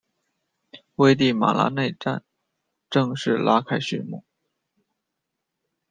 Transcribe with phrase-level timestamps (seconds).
[0.95, 2.23] 危地马拉内战
[2.89, 4.23] 正式拉开序幕。